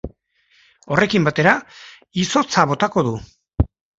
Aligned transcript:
Horrekin 0.95 1.27
batera, 1.27 1.53
izotza 2.25 2.65
botako 2.75 3.07
du. 3.11 3.15